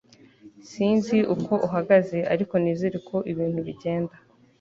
[0.69, 4.15] sinzi uko uhagaze, ariko nizere ko ibintu bigenda